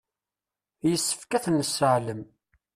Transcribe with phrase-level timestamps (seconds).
[0.89, 2.21] Yessefk ad ten-nesseɛlem.